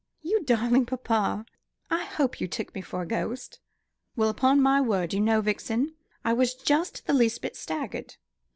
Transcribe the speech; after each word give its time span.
You 0.23 0.43
darling 0.43 0.87
papa! 0.87 1.45
I 1.91 2.05
hope 2.05 2.41
you 2.41 2.47
took 2.47 2.73
me 2.73 2.81
for 2.81 3.03
a 3.03 3.05
ghost!" 3.05 3.59
"Well, 4.15 4.29
upon 4.29 4.59
my 4.59 4.81
word, 4.81 5.13
you 5.13 5.19
know, 5.19 5.41
Vixen, 5.41 5.93
I 6.25 6.33
was 6.33 6.55
just 6.55 7.05
the 7.05 7.13
least 7.13 7.43
bit 7.43 7.55
staggered. 7.55 8.15